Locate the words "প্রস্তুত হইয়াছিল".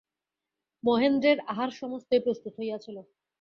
2.25-2.97